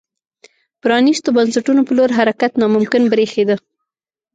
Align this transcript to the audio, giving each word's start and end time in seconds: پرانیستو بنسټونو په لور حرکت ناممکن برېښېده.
پرانیستو 0.81 1.29
بنسټونو 1.37 1.81
په 1.87 1.93
لور 1.97 2.09
حرکت 2.17 2.51
ناممکن 2.61 3.03
برېښېده. 3.11 3.55